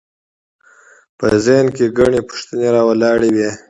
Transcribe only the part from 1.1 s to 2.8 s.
په ذهن کې ګڼې پوښتنې